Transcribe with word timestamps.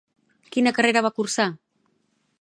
Quina 0.55 0.73
carrera 0.79 1.05
va 1.07 1.13
cursar? 1.21 1.47